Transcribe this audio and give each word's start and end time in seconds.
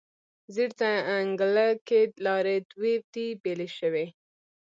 زیړ 0.53 0.69
ځنګله 0.79 1.67
کې 1.87 1.99
لارې 2.25 2.55
دوې 2.71 2.95
دي، 3.13 3.27
بیلې 3.43 3.69
شوې 3.77 4.05